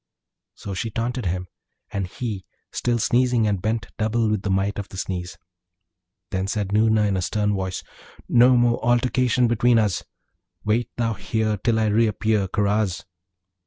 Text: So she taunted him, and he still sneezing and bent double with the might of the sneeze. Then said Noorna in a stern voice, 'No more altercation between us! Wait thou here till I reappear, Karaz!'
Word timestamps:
So 0.55 0.73
she 0.73 0.89
taunted 0.89 1.27
him, 1.27 1.47
and 1.91 2.07
he 2.07 2.43
still 2.71 2.97
sneezing 2.97 3.45
and 3.45 3.61
bent 3.61 3.85
double 3.99 4.29
with 4.31 4.41
the 4.41 4.49
might 4.49 4.79
of 4.79 4.89
the 4.89 4.97
sneeze. 4.97 5.37
Then 6.31 6.47
said 6.47 6.69
Noorna 6.71 7.03
in 7.05 7.15
a 7.17 7.21
stern 7.21 7.53
voice, 7.53 7.83
'No 8.27 8.57
more 8.57 8.83
altercation 8.83 9.47
between 9.47 9.77
us! 9.77 10.03
Wait 10.65 10.89
thou 10.97 11.13
here 11.13 11.55
till 11.57 11.77
I 11.79 11.85
reappear, 11.85 12.47
Karaz!' 12.47 13.05